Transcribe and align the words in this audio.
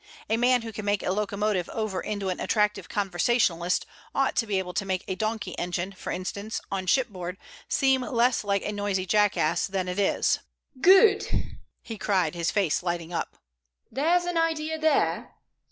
A 0.31 0.35
man 0.35 0.63
who 0.63 0.73
can 0.73 0.83
make 0.83 1.03
a 1.03 1.11
locomotive 1.11 1.69
over 1.69 2.01
into 2.01 2.29
an 2.29 2.39
attractive 2.39 2.89
conversationalist 2.89 3.85
ought 4.15 4.35
to 4.37 4.47
be 4.47 4.57
able 4.57 4.73
to 4.73 4.83
make 4.83 5.03
a 5.07 5.13
donkey 5.13 5.55
engine, 5.59 5.91
for 5.91 6.11
instance, 6.11 6.59
on 6.71 6.87
shipboard, 6.87 7.37
seem 7.69 8.01
less 8.01 8.43
like 8.43 8.63
a 8.65 8.71
noisy 8.71 9.05
jackass 9.05 9.67
than 9.67 9.87
it 9.87 9.99
is." 9.99 10.39
"Good!" 10.81 11.53
he 11.83 11.99
cried, 11.99 12.33
his 12.33 12.49
face 12.49 12.81
lighting 12.81 13.13
up. 13.13 13.37
"There's 13.91 14.25
an 14.25 14.39
idea 14.39 14.79
there. 14.79 15.35